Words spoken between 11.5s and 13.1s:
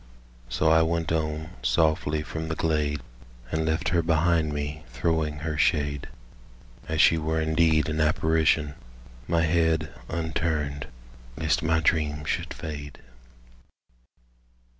my dream should fade.